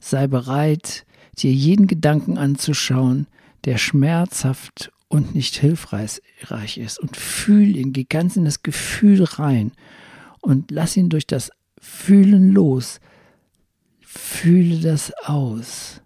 sei 0.00 0.26
bereit, 0.26 1.06
dir 1.38 1.52
jeden 1.52 1.86
Gedanken 1.86 2.38
anzuschauen, 2.38 3.26
der 3.64 3.78
schmerzhaft 3.78 4.92
und 5.08 5.34
nicht 5.34 5.56
hilfreich 5.56 6.78
ist. 6.78 6.98
Und 6.98 7.16
fühl 7.16 7.76
ihn, 7.76 7.92
geh 7.92 8.04
ganz 8.04 8.36
in 8.36 8.44
das 8.44 8.62
Gefühl 8.62 9.24
rein 9.24 9.72
und 10.40 10.70
lass 10.70 10.96
ihn 10.96 11.08
durch 11.08 11.26
das 11.26 11.50
Fühlen 11.80 12.50
los. 12.52 13.00
Fühle 14.00 14.80
das 14.80 15.12
aus 15.24 16.02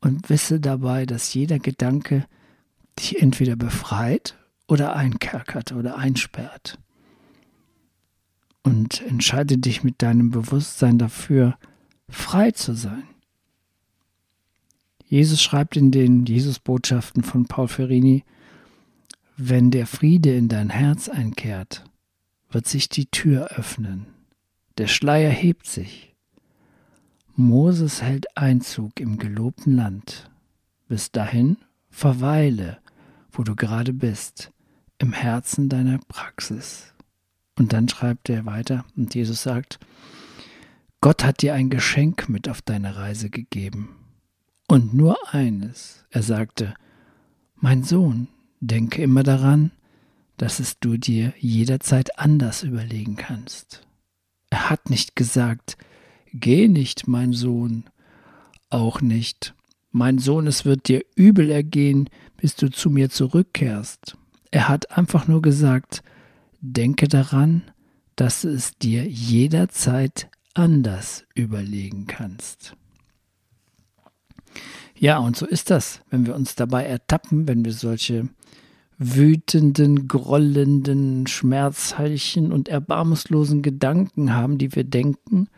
und 0.00 0.28
wisse 0.28 0.60
dabei, 0.60 1.06
dass 1.06 1.32
jeder 1.32 1.58
Gedanke 1.58 2.26
dich 2.98 3.20
entweder 3.22 3.56
befreit 3.56 4.36
oder 4.68 4.94
einkerkert 4.94 5.72
oder 5.72 5.96
einsperrt. 5.96 6.78
Und 8.62 9.02
entscheide 9.02 9.58
dich 9.58 9.82
mit 9.82 10.02
deinem 10.02 10.30
Bewusstsein 10.30 10.98
dafür, 10.98 11.58
frei 12.08 12.52
zu 12.52 12.74
sein. 12.74 13.11
Jesus 15.12 15.42
schreibt 15.42 15.76
in 15.76 15.90
den 15.90 16.24
Jesusbotschaften 16.24 17.22
von 17.22 17.44
Paul 17.44 17.68
Ferrini, 17.68 18.24
wenn 19.36 19.70
der 19.70 19.86
Friede 19.86 20.34
in 20.34 20.48
dein 20.48 20.70
Herz 20.70 21.10
einkehrt, 21.10 21.84
wird 22.50 22.66
sich 22.66 22.88
die 22.88 23.10
Tür 23.10 23.48
öffnen, 23.48 24.06
der 24.78 24.86
Schleier 24.86 25.28
hebt 25.28 25.66
sich 25.66 26.14
Moses 27.36 28.00
hält 28.00 28.38
Einzug 28.38 29.00
im 29.00 29.18
gelobten 29.18 29.76
Land. 29.76 30.30
Bis 30.88 31.12
dahin 31.12 31.58
verweile, 31.90 32.78
wo 33.32 33.42
du 33.42 33.54
gerade 33.54 33.92
bist, 33.92 34.50
im 34.96 35.12
Herzen 35.12 35.68
deiner 35.68 35.98
Praxis. 36.08 36.94
Und 37.58 37.74
dann 37.74 37.86
schreibt 37.86 38.30
er 38.30 38.46
weiter 38.46 38.86
und 38.96 39.14
Jesus 39.14 39.42
sagt, 39.42 39.78
Gott 41.02 41.22
hat 41.22 41.42
dir 41.42 41.52
ein 41.52 41.68
Geschenk 41.68 42.30
mit 42.30 42.48
auf 42.48 42.62
deine 42.62 42.96
Reise 42.96 43.28
gegeben. 43.28 44.01
Und 44.72 44.94
nur 44.94 45.34
eines. 45.34 46.02
Er 46.08 46.22
sagte, 46.22 46.72
Mein 47.56 47.84
Sohn, 47.84 48.28
denke 48.60 49.02
immer 49.02 49.22
daran, 49.22 49.70
dass 50.38 50.60
es 50.60 50.78
du 50.78 50.96
dir 50.96 51.34
jederzeit 51.38 52.18
anders 52.18 52.62
überlegen 52.62 53.16
kannst. 53.16 53.86
Er 54.48 54.70
hat 54.70 54.88
nicht 54.88 55.14
gesagt, 55.14 55.76
Geh 56.32 56.68
nicht, 56.68 57.06
mein 57.06 57.34
Sohn, 57.34 57.84
auch 58.70 59.02
nicht. 59.02 59.54
Mein 59.90 60.16
Sohn, 60.18 60.46
es 60.46 60.64
wird 60.64 60.88
dir 60.88 61.04
übel 61.16 61.50
ergehen, 61.50 62.08
bis 62.38 62.56
du 62.56 62.70
zu 62.70 62.88
mir 62.88 63.10
zurückkehrst. 63.10 64.16
Er 64.52 64.70
hat 64.70 64.90
einfach 64.96 65.28
nur 65.28 65.42
gesagt, 65.42 66.02
denke 66.62 67.08
daran, 67.08 67.60
dass 68.16 68.42
es 68.44 68.78
dir 68.78 69.06
jederzeit 69.06 70.30
anders 70.54 71.26
überlegen 71.34 72.06
kannst. 72.06 72.74
Ja, 75.02 75.18
und 75.18 75.36
so 75.36 75.46
ist 75.46 75.68
das, 75.70 76.00
wenn 76.10 76.26
wir 76.26 76.36
uns 76.36 76.54
dabei 76.54 76.84
ertappen, 76.84 77.48
wenn 77.48 77.64
wir 77.64 77.72
solche 77.72 78.28
wütenden, 78.98 80.06
grollenden, 80.06 81.26
schmerzheichen 81.26 82.52
und 82.52 82.68
erbarmungslosen 82.68 83.62
Gedanken 83.62 84.32
haben, 84.32 84.58
die 84.58 84.76
wir 84.76 84.84
denken, 84.84 85.48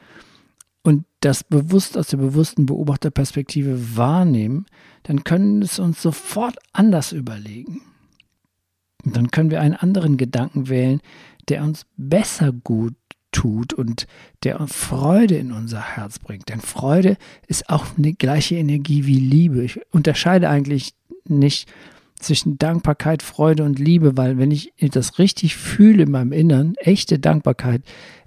und 0.82 1.04
das 1.20 1.44
bewusst 1.44 1.98
aus 1.98 2.06
der 2.06 2.16
bewussten 2.16 2.64
Beobachterperspektive 2.64 3.98
wahrnehmen, 3.98 4.64
dann 5.02 5.24
können 5.24 5.60
es 5.60 5.78
uns 5.78 6.00
sofort 6.00 6.56
anders 6.72 7.12
überlegen. 7.12 7.82
Und 9.04 9.14
dann 9.14 9.30
können 9.30 9.50
wir 9.50 9.60
einen 9.60 9.76
anderen 9.76 10.16
Gedanken 10.16 10.70
wählen, 10.70 11.02
der 11.50 11.64
uns 11.64 11.84
besser 11.98 12.50
gut 12.50 12.94
tut 13.34 13.74
und 13.74 14.06
der 14.44 14.66
Freude 14.68 15.36
in 15.36 15.52
unser 15.52 15.96
Herz 15.96 16.18
bringt. 16.18 16.48
Denn 16.48 16.60
Freude 16.60 17.18
ist 17.46 17.68
auch 17.68 17.84
eine 17.98 18.14
gleiche 18.14 18.54
Energie 18.54 19.04
wie 19.04 19.18
Liebe. 19.18 19.64
Ich 19.64 19.80
unterscheide 19.92 20.48
eigentlich 20.48 20.94
nicht 21.28 21.70
zwischen 22.18 22.56
Dankbarkeit, 22.56 23.22
Freude 23.22 23.64
und 23.64 23.78
Liebe, 23.78 24.16
weil 24.16 24.38
wenn 24.38 24.50
ich 24.50 24.72
das 24.78 25.18
richtig 25.18 25.56
fühle 25.56 26.04
in 26.04 26.10
meinem 26.10 26.32
Innern, 26.32 26.74
echte 26.76 27.18
Dankbarkeit, 27.18 27.82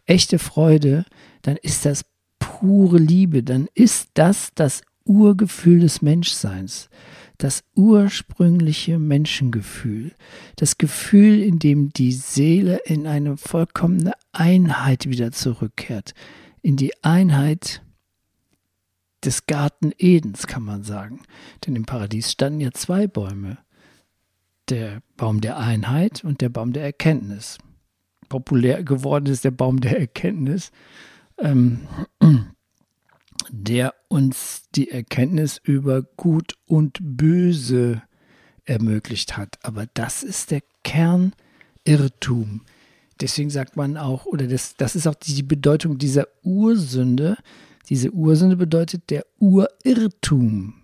echte 0.06 0.38
Freude, 0.40 1.06
dann 1.42 1.58
ist 1.58 1.86
das 1.86 2.06
pure 2.38 2.98
Liebe, 2.98 3.44
dann 3.44 3.68
ist 3.74 4.10
das 4.14 4.50
das 4.54 4.82
Urgefühl 5.06 5.80
des 5.80 6.02
Menschseins, 6.02 6.90
das 7.38 7.64
ursprüngliche 7.76 9.00
Menschengefühl, 9.00 10.14
das 10.56 10.78
Gefühl, 10.78 11.42
in 11.42 11.60
dem 11.60 11.90
die 11.90 12.12
Seele 12.12 12.78
in 12.86 13.06
eine 13.08 13.38
vollkommene 13.38 14.14
Einheit 14.32 15.08
wieder 15.08 15.32
zurückkehrt, 15.32 16.14
in 16.62 16.78
die 16.78 16.94
Einheit 17.04 17.84
des 19.24 19.46
Garten 19.46 19.92
Edens, 19.98 20.48
kann 20.48 20.64
man 20.64 20.84
sagen. 20.84 21.22
Denn 21.66 21.76
im 21.76 21.86
Paradies 21.86 22.32
standen 22.32 22.62
ja 22.62 22.72
zwei 22.72 23.08
Bäume, 23.08 23.58
der 24.70 25.02
Baum 25.16 25.42
der 25.42 25.58
Einheit 25.58 26.24
und 26.24 26.42
der 26.42 26.50
Baum 26.50 26.74
der 26.74 26.84
Erkenntnis. 26.84 27.58
Populär 28.30 28.84
geworden 28.84 29.28
ist 29.28 29.46
der 29.46 29.52
Baum 29.52 29.80
der 29.80 30.00
Erkenntnis, 30.00 30.72
ähm, 31.38 31.88
der 33.50 33.94
uns 34.08 34.64
die 34.76 34.90
Erkenntnis 34.92 35.60
über 35.64 36.02
Gut 36.02 36.56
und 36.66 36.98
Böse 37.02 38.02
ermöglicht 38.66 39.38
hat. 39.38 39.58
Aber 39.64 39.86
das 39.94 40.24
ist 40.24 40.52
der 40.52 40.62
Kernirrtum. 40.84 42.62
Deswegen 43.22 43.50
sagt 43.50 43.76
man 43.78 43.98
auch, 43.98 44.26
oder 44.26 44.48
das, 44.48 44.76
das 44.76 44.96
ist 44.96 45.08
auch 45.08 45.16
die 45.16 45.44
Bedeutung 45.44 45.98
dieser 45.98 46.28
Ursünde. 46.44 47.38
Diese 47.90 48.12
Ursünde 48.12 48.58
bedeutet 48.58 49.10
der 49.10 49.26
Urirrtum. 49.40 50.76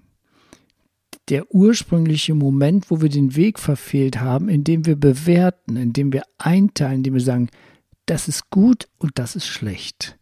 der 1.30 1.54
ursprüngliche 1.54 2.34
Moment, 2.36 2.92
wo 2.92 3.02
wir 3.02 3.10
den 3.10 3.36
Weg 3.36 3.60
verfehlt 3.60 4.20
haben, 4.20 4.50
indem 4.50 4.86
wir 4.86 4.96
bewerten, 4.96 5.78
indem 5.78 6.12
wir 6.12 6.24
einteilen, 6.38 6.98
indem 6.98 7.14
wir 7.14 7.22
sagen, 7.22 7.50
das 8.06 8.28
ist 8.28 8.50
gut 8.50 8.88
und 8.98 9.12
das 9.16 9.36
ist 9.36 9.48
schlecht. 9.48 10.18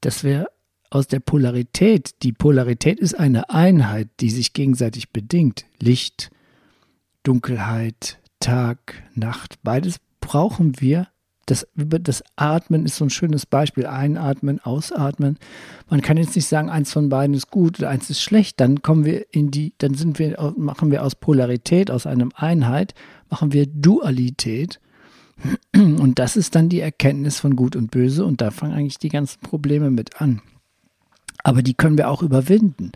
Dass 0.00 0.22
wir 0.22 0.48
aus 0.90 1.06
der 1.06 1.20
Polarität, 1.20 2.22
die 2.22 2.32
Polarität 2.32 2.98
ist 2.98 3.14
eine 3.14 3.48
Einheit, 3.50 4.08
die 4.18 4.30
sich 4.30 4.52
gegenseitig 4.52 5.10
bedingt. 5.10 5.64
Licht, 5.78 6.30
Dunkelheit, 7.22 8.18
Tag, 8.40 8.94
Nacht, 9.14 9.62
beides 9.62 9.96
brauchen 10.20 10.80
wir. 10.80 11.06
Das, 11.46 11.66
das 11.74 12.22
Atmen 12.36 12.84
ist 12.84 12.96
so 12.96 13.04
ein 13.04 13.10
schönes 13.10 13.44
Beispiel. 13.44 13.86
Einatmen, 13.86 14.60
ausatmen. 14.60 15.38
Man 15.88 16.00
kann 16.00 16.16
jetzt 16.16 16.36
nicht 16.36 16.46
sagen, 16.46 16.70
eins 16.70 16.92
von 16.92 17.08
beiden 17.08 17.34
ist 17.34 17.50
gut 17.50 17.78
oder 17.80 17.88
eins 17.88 18.08
ist 18.08 18.20
schlecht. 18.20 18.60
Dann 18.60 18.82
kommen 18.82 19.04
wir 19.04 19.26
in 19.32 19.50
die, 19.50 19.74
dann 19.78 19.94
sind 19.94 20.18
wir, 20.18 20.54
machen 20.56 20.90
wir 20.90 21.04
aus 21.04 21.16
Polarität, 21.16 21.90
aus 21.90 22.06
einem 22.06 22.30
Einheit, 22.34 22.94
machen 23.30 23.52
wir 23.52 23.66
Dualität. 23.66 24.80
Und 25.74 26.18
das 26.18 26.36
ist 26.36 26.54
dann 26.54 26.68
die 26.68 26.80
Erkenntnis 26.80 27.40
von 27.40 27.56
Gut 27.56 27.74
und 27.74 27.90
Böse 27.90 28.24
und 28.24 28.40
da 28.40 28.50
fangen 28.50 28.74
eigentlich 28.74 28.98
die 28.98 29.08
ganzen 29.08 29.40
Probleme 29.40 29.90
mit 29.90 30.20
an. 30.20 30.42
Aber 31.42 31.62
die 31.62 31.74
können 31.74 31.98
wir 31.98 32.10
auch 32.10 32.22
überwinden 32.22 32.92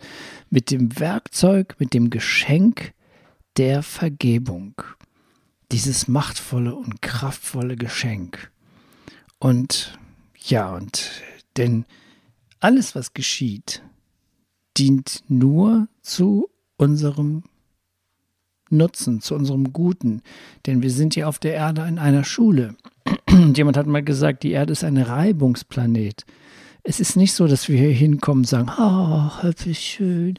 mit 0.49 0.71
dem 0.71 0.99
Werkzeug, 0.99 1.75
mit 1.79 1.93
dem 1.93 2.09
Geschenk 2.09 2.93
der 3.57 3.83
Vergebung. 3.83 4.81
Dieses 5.71 6.07
machtvolle 6.07 6.75
und 6.75 7.01
kraftvolle 7.01 7.75
Geschenk. 7.75 8.51
Und 9.39 9.97
ja, 10.37 10.73
und 10.75 11.09
denn 11.57 11.85
alles, 12.59 12.95
was 12.95 13.13
geschieht, 13.13 13.81
dient 14.77 15.23
nur 15.27 15.87
zu 16.01 16.49
unserem 16.77 17.43
Nutzen, 18.69 19.21
zu 19.21 19.35
unserem 19.35 19.73
Guten. 19.73 20.21
Denn 20.65 20.81
wir 20.81 20.91
sind 20.91 21.13
hier 21.13 21.29
auf 21.29 21.39
der 21.39 21.53
Erde 21.53 21.85
in 21.87 21.99
einer 21.99 22.23
Schule. 22.23 22.75
Jemand 23.55 23.77
hat 23.77 23.87
mal 23.87 24.03
gesagt, 24.03 24.43
die 24.43 24.51
Erde 24.51 24.73
ist 24.73 24.83
ein 24.83 24.97
Reibungsplanet. 24.97 26.25
Es 26.87 26.99
ist 26.99 27.15
nicht 27.17 27.33
so, 27.33 27.47
dass 27.47 27.67
wir 27.67 27.77
hier 27.77 27.91
hinkommen 27.91 28.41
und 28.41 28.47
sagen, 28.47 28.71
oh, 28.77 29.31
wie 29.63 29.75
schön, 29.75 30.37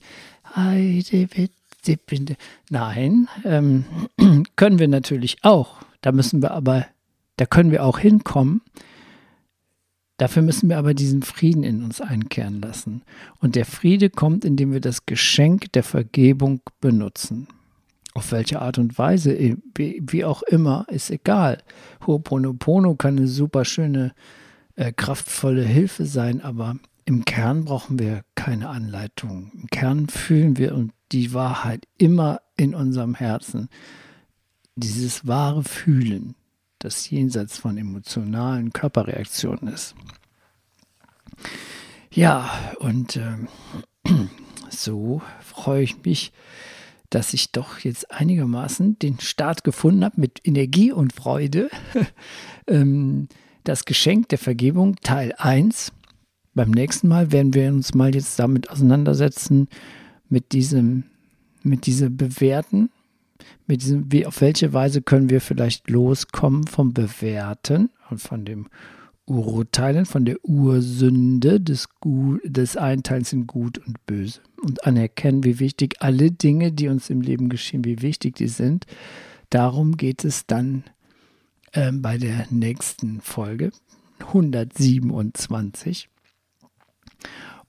Nein, 2.71 3.29
ähm, 3.45 3.85
können 4.57 4.79
wir 4.79 4.89
natürlich 4.89 5.39
auch. 5.43 5.79
Da 6.03 6.13
müssen 6.13 6.43
wir 6.43 6.53
aber, 6.53 6.87
da 7.37 7.47
können 7.47 7.73
wir 7.73 7.85
auch 7.85 7.99
hinkommen. 7.99 8.63
Dafür 10.19 10.43
müssen 10.43 10.69
wir 10.69 10.79
aber 10.79 10.95
diesen 10.95 11.23
Frieden 11.23 11.63
in 11.63 11.83
uns 11.83 12.01
einkehren 12.01 12.61
lassen. 12.61 13.03
Und 13.41 13.55
der 13.55 13.67
Friede 13.67 14.09
kommt, 14.09 14.45
indem 14.45 14.73
wir 14.73 14.81
das 14.81 15.05
Geschenk 15.05 15.73
der 15.73 15.83
Vergebung 15.83 16.61
benutzen. 16.81 17.49
Auf 18.15 18.33
welche 18.33 18.63
Art 18.63 18.79
und 18.79 18.97
Weise, 18.99 19.37
wie, 19.75 20.03
wie 20.07 20.25
auch 20.25 20.43
immer, 20.45 20.87
ist 20.89 21.11
egal. 21.11 21.59
Ho'oponopono 22.07 22.95
kann 22.95 23.19
eine 23.19 23.27
super 23.27 23.67
schöne, 23.67 24.15
äh, 24.77 24.93
kraftvolle 24.93 25.65
Hilfe 25.65 26.07
sein, 26.07 26.41
aber 26.41 26.77
im 27.05 27.25
Kern 27.25 27.65
brauchen 27.65 27.99
wir 27.99 28.25
keine 28.35 28.69
Anleitung. 28.69 29.51
Im 29.55 29.67
Kern 29.69 30.09
fühlen 30.09 30.57
wir 30.57 30.75
und 30.75 30.93
die 31.13 31.33
Wahrheit 31.33 31.87
immer 31.99 32.41
in 32.57 32.75
unserem 32.75 33.15
Herzen. 33.15 33.69
Dieses 34.75 35.27
wahre 35.27 35.65
Fühlen, 35.65 36.35
das 36.79 37.09
jenseits 37.09 37.59
von 37.59 37.79
emotionalen 37.79 38.73
Körperreaktionen 38.73 39.69
ist. 39.69 39.95
Ja, 42.11 42.51
und 42.79 43.17
äh, 43.17 43.37
so 44.71 45.23
freue 45.41 45.83
ich 45.83 46.03
mich, 46.05 46.33
dass 47.11 47.35
ich 47.35 47.53
doch 47.53 47.79
jetzt 47.79 48.11
einigermaßen 48.11 48.99
den 48.99 49.21
Start 49.21 49.65
gefunden 49.65 50.05
habe 50.05 50.21
mit 50.21 50.41
Energie 50.45 50.93
und 50.93 51.13
Freude. 51.13 51.71
Ähm, 52.69 53.29
das 53.67 53.85
Geschenk 53.85 54.29
der 54.29 54.39
Vergebung 54.39 54.97
Teil 55.03 55.35
1. 55.37 55.93
Beim 56.55 56.71
nächsten 56.71 57.09
Mal 57.09 57.33
werden 57.33 57.53
wir 57.53 57.69
uns 57.69 57.95
mal 57.95 58.15
jetzt 58.15 58.39
damit 58.39 58.71
auseinandersetzen, 58.71 59.69
mit 60.29 60.53
diesem, 60.53 61.05
mit 61.63 61.87
diesem 61.87 62.17
Bewerten, 62.17 62.91
mit 63.67 63.83
diesem, 63.83 64.11
wie, 64.11 64.25
auf 64.25 64.41
welche 64.41 64.73
Weise 64.73 65.03
können 65.03 65.31
wir 65.31 65.41
vielleicht 65.41 65.91
loskommen 65.91 66.67
vom 66.67 66.95
Bewerten 66.95 67.91
und 68.09 68.21
von 68.21 68.45
dem 68.45 68.69
urteilen 69.27 70.07
von 70.07 70.25
der 70.25 70.37
Ursünde 70.45 71.61
des, 71.61 71.89
Gut, 71.99 72.41
des 72.45 72.77
Einteils 72.77 73.33
in 73.33 73.49
Gut 73.49 73.79
und 73.79 74.07
Böse 74.07 74.41
und 74.63 74.85
anerkennen, 74.85 75.43
wie 75.43 75.59
wichtig 75.59 75.97
alle 75.99 76.31
Dinge, 76.31 76.71
die 76.71 76.87
uns 76.87 77.11
im 77.11 77.21
Leben 77.21 77.49
geschehen, 77.49 77.85
wie 77.85 78.03
wichtig 78.03 78.37
die 78.37 78.47
sind. 78.47 78.87
Darum 79.51 79.97
geht 79.97 80.25
es 80.25 80.47
dann 80.47 80.85
äh, 81.77 81.93
bei 81.93 82.19
der 82.19 82.47
nächsten 82.51 83.21
Folge 83.21 83.71
127. 84.21 86.09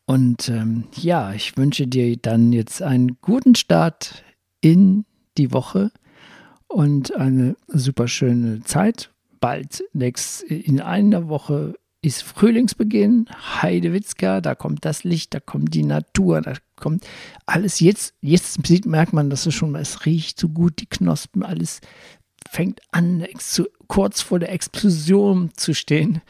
Und 0.06 0.48
ähm, 0.50 0.86
ja, 0.96 1.34
ich 1.34 1.58
wünsche 1.58 1.86
dir 1.88 2.16
dann 2.18 2.54
jetzt 2.54 2.82
einen 2.82 3.18
guten 3.22 3.56
Start 3.56 4.24
in 4.62 5.06
die 5.38 5.52
Woche 5.52 5.92
und 6.68 7.16
eine 7.16 7.58
super 7.68 8.08
schöne 8.08 8.62
Zeit 8.64 9.12
bald 9.40 9.84
nächst, 9.94 10.44
in 10.44 10.82
einer 10.82 11.28
Woche 11.28 11.76
ist 12.02 12.24
Frühlingsbeginn, 12.24 13.28
Heidewitzka, 13.62 14.40
da 14.40 14.56
kommt 14.56 14.86
das 14.86 15.04
Licht, 15.04 15.34
da 15.34 15.40
kommt 15.40 15.74
die 15.74 15.84
Natur, 15.84 16.42
da 16.42 16.54
kommt 16.78 17.06
alles. 17.46 17.80
Jetzt, 17.80 18.14
jetzt 18.22 18.60
merkt 18.86 19.14
man, 19.14 19.30
dass 19.30 19.46
es 19.46 19.54
schon 19.54 19.72
mal, 19.72 19.82
es 19.82 20.06
riecht 20.06 20.40
so 20.40 20.48
gut, 20.48 20.80
die 20.80 20.86
Knospen, 20.86 21.44
alles 21.44 21.82
fängt 22.50 22.82
an, 22.92 23.26
zu, 23.38 23.68
kurz 23.88 24.22
vor 24.22 24.40
der 24.40 24.52
Explosion 24.52 25.52
zu 25.56 25.74
stehen. 25.74 26.22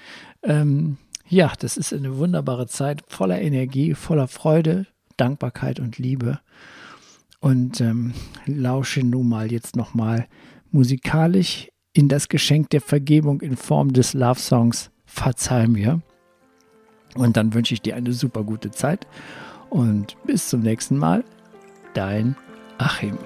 Ähm, 0.43 0.97
ja, 1.29 1.51
das 1.59 1.77
ist 1.77 1.93
eine 1.93 2.17
wunderbare 2.17 2.67
Zeit, 2.67 3.03
voller 3.07 3.41
Energie, 3.41 3.93
voller 3.93 4.27
Freude, 4.27 4.87
Dankbarkeit 5.17 5.79
und 5.79 5.97
Liebe. 5.97 6.39
Und 7.39 7.81
ähm, 7.81 8.13
lausche 8.45 9.01
nun 9.01 9.29
mal 9.29 9.51
jetzt 9.51 9.75
nochmal 9.75 10.27
musikalisch 10.71 11.69
in 11.93 12.07
das 12.07 12.29
Geschenk 12.29 12.69
der 12.69 12.81
Vergebung 12.81 13.41
in 13.41 13.57
Form 13.57 13.93
des 13.93 14.13
Love 14.13 14.39
Songs 14.39 14.91
Verzeih 15.05 15.67
mir. 15.67 16.01
Und 17.15 17.37
dann 17.37 17.53
wünsche 17.53 17.73
ich 17.73 17.81
dir 17.81 17.95
eine 17.95 18.13
super 18.13 18.43
gute 18.43 18.71
Zeit 18.71 19.07
und 19.69 20.15
bis 20.25 20.49
zum 20.49 20.61
nächsten 20.61 20.97
Mal. 20.97 21.23
Dein 21.93 22.35
Achim. 22.77 23.17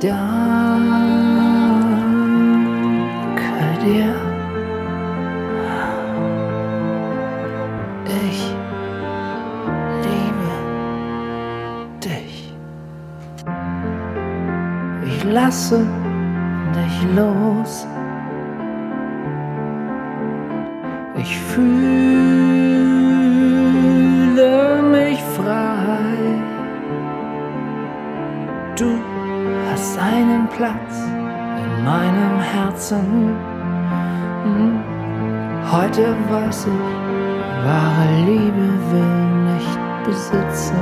Danke 0.00 0.20
dir. 3.84 4.14
Ich 8.26 8.42
liebe 10.04 10.50
dich. 12.02 12.54
Ich 15.06 15.24
lasse 15.24 15.86
dich 16.74 16.96
los. 17.16 17.86
Ich 21.16 21.38
fühle 21.38 22.29
Platz 30.60 30.94
in 31.64 31.84
meinem 31.84 32.38
Herzen. 32.38 33.34
Hm. 34.44 34.84
Heute 35.72 36.14
weiß 36.28 36.66
ich, 36.66 37.64
wahre 37.64 38.16
Liebe 38.26 38.68
will 38.90 39.54
nicht 39.54 39.78
besitzen. 40.04 40.76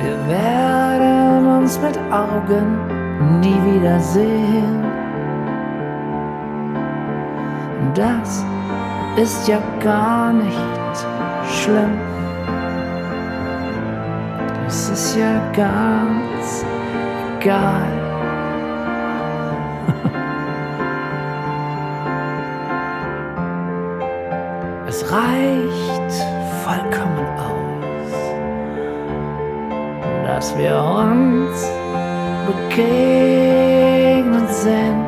Wir 0.00 0.16
werden 0.28 1.58
uns 1.58 1.80
mit 1.80 1.98
Augen 2.12 3.40
nie 3.40 3.58
wiedersehen. 3.66 4.84
Das 7.96 8.44
ist 9.16 9.48
ja 9.48 9.60
gar 9.80 10.32
nicht 10.32 10.56
schlimm. 11.50 11.98
Das 14.64 14.90
ist 14.90 15.16
ja 15.16 15.40
ganz 15.52 16.64
egal. 17.40 17.92
Es 24.86 25.04
reicht 25.12 26.12
vollkommen 26.64 27.26
aus, 27.38 28.12
dass 30.26 30.56
wir 30.56 30.82
uns 30.82 31.68
begegnet 32.46 34.48
sind. 34.50 35.07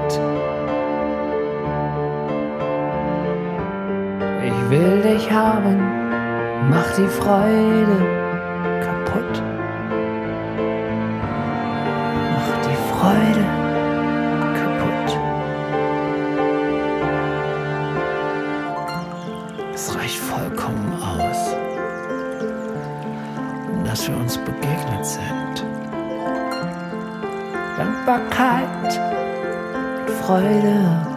Will 5.50 5.62
dich 5.62 5.80
haben, 5.80 6.70
mach 6.70 6.90
die 6.96 7.06
Freude 7.06 7.98
kaputt. 8.80 9.42
Mach 12.34 12.56
die 12.66 12.78
Freude 12.92 13.44
kaputt. 14.54 15.10
Es 19.74 19.96
reicht 19.96 20.18
vollkommen 20.18 20.92
aus, 21.02 21.56
dass 23.84 24.08
wir 24.08 24.16
uns 24.16 24.38
begegnet 24.38 25.04
sind. 25.04 25.64
Dankbarkeit, 27.76 29.00
Freude, 30.22 31.09